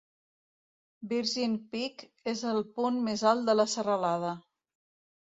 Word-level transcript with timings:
Virgin 1.11 1.53
Peak 1.77 2.03
és 2.35 2.43
el 2.55 2.59
punt 2.81 3.01
més 3.11 3.29
alt 3.35 3.49
de 3.53 3.59
la 3.63 3.71
serralada. 3.79 4.37